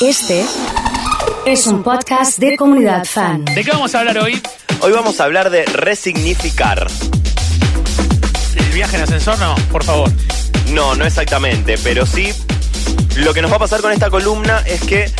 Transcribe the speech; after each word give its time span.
Este 0.00 0.44
es 1.46 1.66
un 1.66 1.82
podcast 1.82 2.38
de 2.38 2.56
comunidad 2.56 3.06
fan. 3.06 3.44
¿De 3.46 3.64
qué 3.64 3.70
vamos 3.70 3.94
a 3.94 4.00
hablar 4.00 4.18
hoy? 4.18 4.40
Hoy 4.80 4.92
vamos 4.92 5.20
a 5.20 5.24
hablar 5.24 5.48
de 5.48 5.64
resignificar. 5.64 6.86
¿El 8.56 8.64
viaje 8.72 8.96
en 8.96 9.02
ascensor? 9.04 9.38
No, 9.38 9.54
por 9.72 9.84
favor. 9.84 10.10
No, 10.72 10.94
no 10.94 11.06
exactamente, 11.06 11.78
pero 11.82 12.04
sí 12.04 12.30
lo 13.16 13.32
que 13.32 13.40
nos 13.40 13.50
va 13.50 13.56
a 13.56 13.60
pasar 13.60 13.80
con 13.80 13.90
esta 13.90 14.10
columna 14.10 14.62
es 14.66 14.82
que 14.82 15.10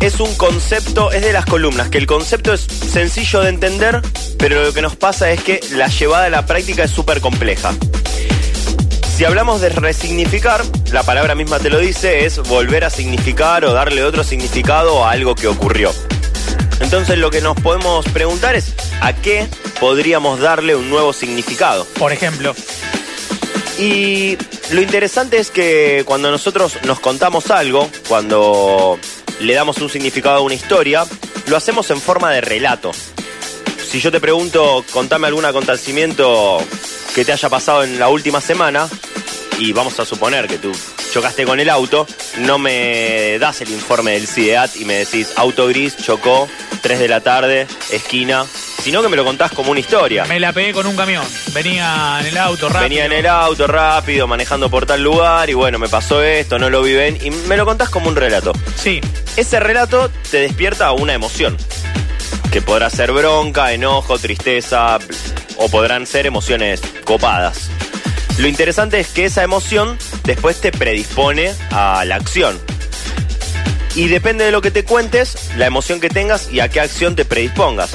es 0.00 0.20
un 0.20 0.32
concepto, 0.36 1.10
es 1.10 1.22
de 1.22 1.32
las 1.32 1.44
columnas, 1.44 1.88
que 1.88 1.98
el 1.98 2.06
concepto 2.06 2.52
es 2.52 2.60
sencillo 2.60 3.40
de 3.40 3.48
entender, 3.48 4.02
pero 4.38 4.62
lo 4.62 4.72
que 4.72 4.82
nos 4.82 4.94
pasa 4.94 5.32
es 5.32 5.42
que 5.42 5.60
la 5.72 5.88
llevada 5.88 6.26
a 6.26 6.30
la 6.30 6.46
práctica 6.46 6.84
es 6.84 6.92
súper 6.92 7.20
compleja. 7.20 7.74
Si 9.16 9.24
hablamos 9.24 9.62
de 9.62 9.70
resignificar, 9.70 10.62
la 10.92 11.02
palabra 11.02 11.34
misma 11.34 11.58
te 11.58 11.70
lo 11.70 11.78
dice, 11.78 12.26
es 12.26 12.36
volver 12.36 12.84
a 12.84 12.90
significar 12.90 13.64
o 13.64 13.72
darle 13.72 14.04
otro 14.04 14.22
significado 14.22 15.06
a 15.06 15.12
algo 15.12 15.34
que 15.34 15.46
ocurrió. 15.46 15.90
Entonces 16.80 17.16
lo 17.16 17.30
que 17.30 17.40
nos 17.40 17.58
podemos 17.58 18.06
preguntar 18.10 18.56
es, 18.56 18.74
¿a 19.00 19.14
qué 19.14 19.48
podríamos 19.80 20.40
darle 20.40 20.76
un 20.76 20.90
nuevo 20.90 21.14
significado? 21.14 21.86
Por 21.98 22.12
ejemplo. 22.12 22.54
Y 23.78 24.36
lo 24.70 24.82
interesante 24.82 25.38
es 25.38 25.50
que 25.50 26.02
cuando 26.04 26.30
nosotros 26.30 26.76
nos 26.84 27.00
contamos 27.00 27.50
algo, 27.50 27.88
cuando 28.08 28.98
le 29.40 29.54
damos 29.54 29.78
un 29.78 29.88
significado 29.88 30.36
a 30.36 30.40
una 30.40 30.56
historia, 30.56 31.06
lo 31.46 31.56
hacemos 31.56 31.90
en 31.90 32.02
forma 32.02 32.32
de 32.32 32.42
relato. 32.42 32.90
Si 33.90 33.98
yo 33.98 34.12
te 34.12 34.20
pregunto, 34.20 34.84
contame 34.92 35.26
algún 35.26 35.46
acontecimiento 35.46 36.58
que 37.14 37.24
te 37.24 37.32
haya 37.32 37.48
pasado 37.48 37.82
en 37.82 37.98
la 37.98 38.10
última 38.10 38.42
semana, 38.42 38.86
y 39.58 39.72
vamos 39.72 39.98
a 40.00 40.04
suponer 40.04 40.46
que 40.48 40.58
tú 40.58 40.72
chocaste 41.12 41.44
con 41.44 41.60
el 41.60 41.70
auto, 41.70 42.06
no 42.38 42.58
me 42.58 43.38
das 43.38 43.60
el 43.62 43.70
informe 43.70 44.12
del 44.12 44.26
CIDEAT 44.26 44.76
y 44.76 44.84
me 44.84 44.94
decís 44.94 45.32
auto 45.36 45.66
gris, 45.68 45.96
chocó, 45.96 46.48
3 46.82 46.98
de 46.98 47.08
la 47.08 47.20
tarde, 47.20 47.66
esquina, 47.90 48.44
sino 48.82 49.02
que 49.02 49.08
me 49.08 49.16
lo 49.16 49.24
contás 49.24 49.50
como 49.52 49.70
una 49.70 49.80
historia. 49.80 50.24
Me 50.26 50.38
la 50.38 50.52
pegué 50.52 50.72
con 50.72 50.86
un 50.86 50.94
camión. 50.94 51.24
Venía 51.52 52.18
en 52.20 52.26
el 52.26 52.38
auto 52.38 52.68
rápido. 52.68 52.82
Venía 52.82 53.04
en 53.06 53.12
el 53.12 53.26
auto 53.26 53.66
rápido, 53.66 54.26
manejando 54.26 54.68
por 54.68 54.86
tal 54.86 55.02
lugar 55.02 55.48
y 55.48 55.54
bueno, 55.54 55.78
me 55.78 55.88
pasó 55.88 56.22
esto, 56.22 56.58
no 56.58 56.70
lo 56.70 56.82
vi 56.82 56.92
bien 56.92 57.18
y 57.22 57.30
me 57.30 57.56
lo 57.56 57.64
contás 57.64 57.88
como 57.88 58.08
un 58.08 58.16
relato. 58.16 58.52
Sí. 58.76 59.00
Ese 59.36 59.60
relato 59.60 60.10
te 60.30 60.38
despierta 60.38 60.92
una 60.92 61.14
emoción, 61.14 61.56
que 62.52 62.62
podrá 62.62 62.90
ser 62.90 63.12
bronca, 63.12 63.72
enojo, 63.72 64.18
tristeza 64.18 64.98
o 65.56 65.68
podrán 65.68 66.06
ser 66.06 66.26
emociones 66.26 66.80
copadas. 67.04 67.70
Lo 68.38 68.48
interesante 68.48 69.00
es 69.00 69.08
que 69.08 69.24
esa 69.24 69.42
emoción 69.42 69.96
después 70.24 70.60
te 70.60 70.70
predispone 70.70 71.54
a 71.70 72.04
la 72.04 72.16
acción. 72.16 72.58
Y 73.94 74.08
depende 74.08 74.44
de 74.44 74.50
lo 74.50 74.60
que 74.60 74.70
te 74.70 74.84
cuentes, 74.84 75.50
la 75.56 75.66
emoción 75.66 76.00
que 76.00 76.10
tengas 76.10 76.52
y 76.52 76.60
a 76.60 76.68
qué 76.68 76.80
acción 76.80 77.16
te 77.16 77.24
predispongas. 77.24 77.92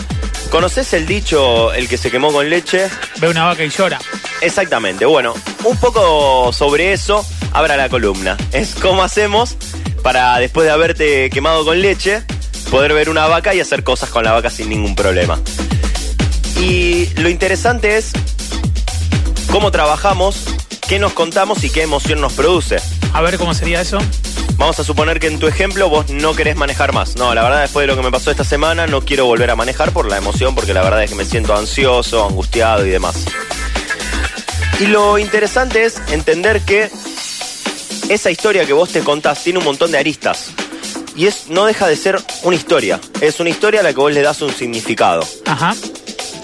¿Conoces 0.50 0.94
el 0.94 1.06
dicho, 1.06 1.72
el 1.74 1.88
que 1.88 1.98
se 1.98 2.10
quemó 2.10 2.34
con 2.34 2.50
leche? 2.50 2.90
Ve 3.20 3.30
una 3.30 3.46
vaca 3.46 3.64
y 3.64 3.70
llora. 3.70 4.00
Exactamente, 4.42 5.06
bueno, 5.06 5.36
un 5.64 5.78
poco 5.78 6.52
sobre 6.52 6.92
eso 6.92 7.24
abra 7.54 7.78
la 7.78 7.88
columna. 7.88 8.36
Es 8.52 8.74
cómo 8.74 9.04
hacemos 9.04 9.56
para 10.02 10.40
después 10.40 10.66
de 10.66 10.72
haberte 10.72 11.30
quemado 11.30 11.64
con 11.64 11.80
leche, 11.80 12.24
poder 12.72 12.94
ver 12.94 13.10
una 13.10 13.28
vaca 13.28 13.54
y 13.54 13.60
hacer 13.60 13.84
cosas 13.84 14.10
con 14.10 14.24
la 14.24 14.32
vaca 14.32 14.50
sin 14.50 14.70
ningún 14.70 14.96
problema. 14.96 15.40
Y 16.60 17.08
lo 17.16 17.30
interesante 17.30 17.98
es 17.98 18.12
cómo 19.52 19.70
trabajamos, 19.70 20.46
qué 20.88 20.98
nos 20.98 21.14
contamos 21.14 21.64
y 21.64 21.70
qué 21.70 21.84
emoción 21.84 22.22
nos 22.22 22.34
produce. 22.34 22.78
A 23.14 23.22
ver 23.22 23.38
cómo 23.38 23.54
sería 23.54 23.82
eso. 23.82 23.98
Vamos 24.56 24.80
a 24.80 24.84
suponer 24.84 25.20
que 25.20 25.28
en 25.28 25.40
tu 25.40 25.48
ejemplo 25.48 25.90
vos 25.90 26.10
no 26.10 26.34
querés 26.34 26.56
manejar 26.56 26.94
más. 26.94 27.18
No, 27.18 27.36
la 27.36 27.44
verdad 27.44 27.62
después 27.62 27.84
de 27.84 27.88
lo 27.88 27.98
que 27.98 28.04
me 28.04 28.12
pasó 28.12 28.32
esta 28.32 28.46
semana 28.46 28.88
no 28.88 29.02
quiero 29.02 29.26
volver 29.26 29.52
a 29.52 29.56
manejar 29.56 29.92
por 29.92 30.08
la 30.08 30.18
emoción, 30.18 30.56
porque 30.56 30.74
la 30.74 30.82
verdad 30.82 31.04
es 31.04 31.10
que 31.10 31.16
me 31.16 31.26
siento 31.26 31.56
ansioso, 31.56 32.26
angustiado 32.26 32.86
y 32.86 32.90
demás. 32.92 33.26
Y 34.80 34.88
lo 34.88 35.18
interesante 35.18 35.84
es 35.84 36.02
entender 36.12 36.62
que 36.62 36.90
esa 38.10 38.32
historia 38.32 38.66
que 38.66 38.74
vos 38.74 38.90
te 38.90 39.02
contás 39.02 39.44
tiene 39.44 39.60
un 39.60 39.66
montón 39.66 39.92
de 39.92 39.98
aristas. 39.98 40.52
Y 41.16 41.26
es, 41.26 41.50
no 41.50 41.66
deja 41.66 41.88
de 41.88 41.98
ser 41.98 42.18
una 42.44 42.56
historia. 42.56 43.02
Es 43.20 43.40
una 43.42 43.50
historia 43.50 43.82
a 43.82 43.84
la 43.84 43.90
que 43.90 44.00
vos 44.00 44.14
le 44.14 44.22
das 44.22 44.42
un 44.42 44.54
significado. 44.54 45.28
Ajá. 45.46 45.76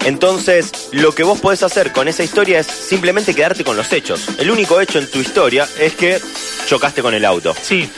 Entonces, 0.04 0.88
lo 0.92 1.14
que 1.14 1.22
vos 1.22 1.40
podés 1.40 1.62
hacer 1.62 1.92
con 1.92 2.08
esa 2.08 2.22
historia 2.22 2.60
es 2.60 2.66
simplemente 2.66 3.34
quedarte 3.34 3.64
con 3.64 3.76
los 3.76 3.92
hechos. 3.92 4.28
El 4.38 4.50
único 4.50 4.80
hecho 4.80 4.98
en 4.98 5.10
tu 5.10 5.18
historia 5.18 5.68
es 5.78 5.94
que 5.94 6.20
chocaste 6.66 7.02
con 7.02 7.14
el 7.14 7.24
auto. 7.24 7.54
Sí. 7.60 7.90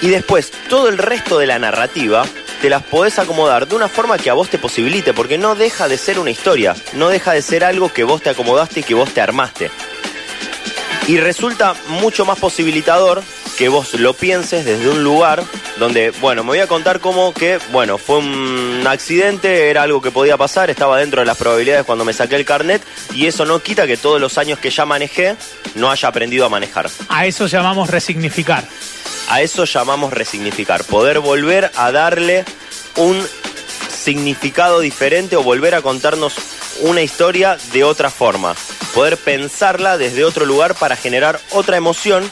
Y 0.00 0.08
después, 0.08 0.52
todo 0.68 0.88
el 0.88 0.98
resto 0.98 1.38
de 1.38 1.46
la 1.46 1.58
narrativa 1.58 2.24
te 2.60 2.70
las 2.70 2.82
podés 2.82 3.18
acomodar 3.18 3.68
de 3.68 3.76
una 3.76 3.88
forma 3.88 4.18
que 4.18 4.30
a 4.30 4.34
vos 4.34 4.48
te 4.48 4.58
posibilite, 4.58 5.14
porque 5.14 5.38
no 5.38 5.54
deja 5.54 5.88
de 5.88 5.98
ser 5.98 6.18
una 6.18 6.30
historia, 6.30 6.76
no 6.92 7.08
deja 7.08 7.32
de 7.32 7.42
ser 7.42 7.64
algo 7.64 7.92
que 7.92 8.04
vos 8.04 8.22
te 8.22 8.30
acomodaste 8.30 8.80
y 8.80 8.82
que 8.82 8.94
vos 8.94 9.10
te 9.12 9.20
armaste. 9.20 9.70
Y 11.06 11.18
resulta 11.18 11.74
mucho 11.88 12.24
más 12.24 12.38
posibilitador 12.38 13.22
que 13.58 13.68
vos 13.68 13.94
lo 13.94 14.14
pienses 14.14 14.64
desde 14.64 14.88
un 14.88 15.02
lugar 15.02 15.42
donde, 15.80 16.12
bueno, 16.20 16.44
me 16.44 16.50
voy 16.50 16.60
a 16.60 16.68
contar 16.68 17.00
cómo 17.00 17.34
que, 17.34 17.58
bueno, 17.72 17.98
fue 17.98 18.18
un 18.18 18.84
accidente, 18.86 19.68
era 19.68 19.82
algo 19.82 20.00
que 20.00 20.12
podía 20.12 20.36
pasar, 20.36 20.70
estaba 20.70 20.98
dentro 20.98 21.20
de 21.22 21.26
las 21.26 21.36
probabilidades 21.36 21.84
cuando 21.84 22.04
me 22.04 22.12
saqué 22.12 22.36
el 22.36 22.44
carnet 22.44 22.80
y 23.12 23.26
eso 23.26 23.44
no 23.44 23.60
quita 23.60 23.88
que 23.88 23.96
todos 23.96 24.20
los 24.20 24.38
años 24.38 24.60
que 24.60 24.70
ya 24.70 24.86
manejé 24.86 25.34
no 25.74 25.90
haya 25.90 26.08
aprendido 26.08 26.46
a 26.46 26.48
manejar. 26.48 26.88
A 27.08 27.26
eso 27.26 27.48
llamamos 27.48 27.90
resignificar. 27.90 28.64
A 29.28 29.42
eso 29.42 29.64
llamamos 29.64 30.12
resignificar, 30.12 30.84
poder 30.84 31.18
volver 31.18 31.72
a 31.74 31.90
darle 31.90 32.44
un 32.94 33.26
significado 33.90 34.78
diferente 34.78 35.34
o 35.34 35.42
volver 35.42 35.74
a 35.74 35.82
contarnos 35.82 36.34
una 36.82 37.02
historia 37.02 37.58
de 37.72 37.82
otra 37.82 38.08
forma, 38.10 38.54
poder 38.94 39.16
pensarla 39.16 39.98
desde 39.98 40.24
otro 40.24 40.46
lugar 40.46 40.76
para 40.76 40.94
generar 40.94 41.40
otra 41.50 41.76
emoción 41.76 42.30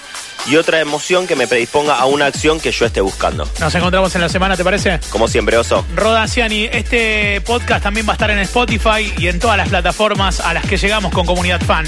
y 0.48 0.56
otra 0.56 0.80
emoción 0.80 1.26
que 1.26 1.36
me 1.36 1.46
predisponga 1.46 1.96
a 1.96 2.06
una 2.06 2.26
acción 2.26 2.60
que 2.60 2.70
yo 2.72 2.86
esté 2.86 3.00
buscando. 3.00 3.48
Nos 3.60 3.74
encontramos 3.74 4.14
en 4.14 4.20
la 4.20 4.28
semana, 4.28 4.56
¿te 4.56 4.64
parece? 4.64 5.00
Como 5.10 5.28
siempre, 5.28 5.56
Oso. 5.56 5.84
Roda 5.94 6.26
Ciani, 6.28 6.64
este 6.64 7.40
podcast 7.42 7.82
también 7.82 8.06
va 8.06 8.12
a 8.12 8.14
estar 8.14 8.30
en 8.30 8.38
Spotify 8.38 9.12
y 9.18 9.28
en 9.28 9.38
todas 9.38 9.56
las 9.56 9.68
plataformas 9.68 10.40
a 10.40 10.54
las 10.54 10.64
que 10.66 10.76
llegamos 10.76 11.12
con 11.12 11.26
Comunidad 11.26 11.60
Fan. 11.60 11.86